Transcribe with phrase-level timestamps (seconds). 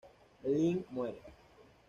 [0.51, 1.21] Lynn muere.